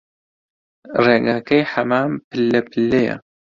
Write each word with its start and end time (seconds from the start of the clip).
ڕێگاکەی 1.03 1.63
حەمام 1.71 2.11
پللە 2.29 2.61
پللەیە 2.69 3.15